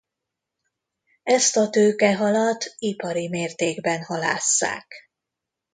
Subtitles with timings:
[1.23, 4.93] Ezt a tőkehalat ipari mértékben halásszák.